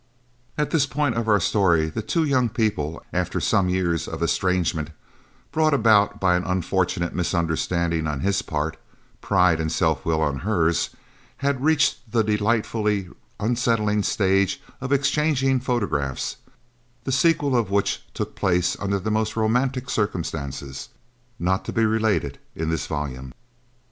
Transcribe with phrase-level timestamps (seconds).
[0.57, 4.89] At this point of our story the two young people, after some years of estrangement,
[5.51, 8.77] brought about by an unfortunate misunderstanding on his part,
[9.21, 10.89] pride and self will on hers,
[11.37, 13.09] had reached the delightfully
[13.39, 16.37] unsettling stage of exchanging photographs,
[17.03, 20.89] the sequel of which took place under the most romantic circumstances,
[21.37, 23.33] not to be related in this volume.